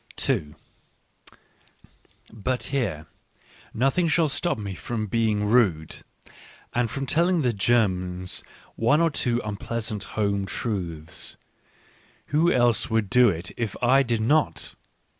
[2.33, 3.05] But here
[3.71, 5.97] nothing shall stop me from being rude,
[6.73, 8.43] and from telling the Germans
[8.75, 11.37] one or two unpleasant home truths:
[12.33, 14.73] who else would do it if I did not